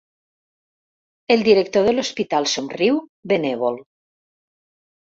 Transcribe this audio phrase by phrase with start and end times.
[1.35, 2.99] El director de l'hospital somriu,
[3.35, 3.83] benèvol.